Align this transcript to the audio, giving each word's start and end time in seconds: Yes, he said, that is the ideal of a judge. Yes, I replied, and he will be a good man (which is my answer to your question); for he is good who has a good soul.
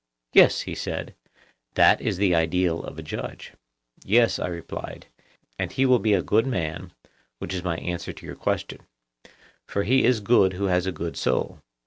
Yes, 0.33 0.61
he 0.61 0.73
said, 0.73 1.13
that 1.75 2.01
is 2.01 2.17
the 2.17 2.33
ideal 2.33 2.81
of 2.83 2.97
a 2.97 3.03
judge. 3.03 3.53
Yes, 4.03 4.39
I 4.39 4.47
replied, 4.47 5.05
and 5.59 5.71
he 5.71 5.85
will 5.85 5.99
be 5.99 6.13
a 6.15 6.23
good 6.23 6.47
man 6.47 6.91
(which 7.37 7.53
is 7.53 7.63
my 7.63 7.77
answer 7.77 8.11
to 8.11 8.25
your 8.25 8.35
question); 8.35 8.81
for 9.67 9.83
he 9.83 10.03
is 10.03 10.19
good 10.19 10.53
who 10.53 10.65
has 10.65 10.87
a 10.87 10.91
good 10.91 11.17
soul. 11.17 11.59